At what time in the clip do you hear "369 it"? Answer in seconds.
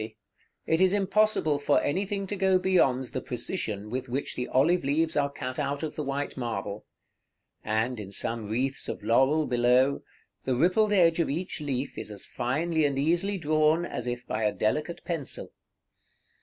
0.65-0.81